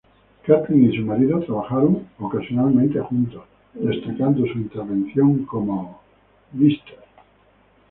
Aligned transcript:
Kathleen 0.41 0.91
y 0.91 0.95
su 0.97 1.03
marido 1.05 1.41
trabajaron 1.45 2.07
ocasionalmente 2.17 2.99
juntos, 3.01 3.43
destacando 3.75 4.39
su 4.47 4.57
intervención 4.57 5.45
como 5.45 6.01
Mr. 6.53 6.79